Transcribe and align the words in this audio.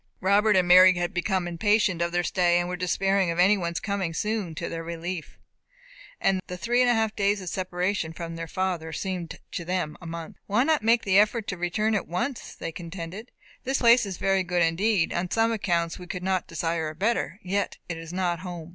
Robert 0.19 0.55
and 0.55 0.67
Mary 0.67 0.95
had 0.95 1.13
become 1.13 1.47
impatient 1.47 2.01
of 2.01 2.11
their 2.11 2.23
stay, 2.23 2.57
and 2.59 2.67
were 2.67 2.75
despairing 2.75 3.29
of 3.29 3.37
any 3.37 3.55
one's 3.55 3.79
coming 3.79 4.15
soon 4.15 4.55
to 4.55 4.67
their 4.67 4.83
relief. 4.83 5.37
The 6.47 6.57
three 6.57 6.81
and 6.81 6.89
a 6.89 6.95
half 6.95 7.15
days 7.15 7.39
of 7.39 7.49
separation 7.49 8.11
from 8.11 8.35
their 8.35 8.47
father 8.47 8.93
seemed 8.93 9.37
to 9.51 9.63
them 9.63 9.95
a 10.01 10.07
month. 10.07 10.37
"Why 10.47 10.63
not 10.63 10.81
make 10.81 11.03
the 11.03 11.19
effort 11.19 11.45
to 11.49 11.55
return 11.55 11.93
at 11.93 12.07
once?" 12.07 12.55
they 12.55 12.71
contended. 12.71 13.29
"This 13.63 13.77
place 13.77 14.07
is 14.07 14.17
very 14.17 14.41
good 14.41 14.63
indeed; 14.63 15.13
on 15.13 15.29
some 15.29 15.51
accounts 15.51 15.99
we 15.99 16.07
could 16.07 16.23
not 16.23 16.47
desire 16.47 16.89
a 16.89 16.95
better; 16.95 17.39
yet 17.43 17.77
it 17.87 17.97
is 17.99 18.11
not 18.11 18.39
home." 18.39 18.69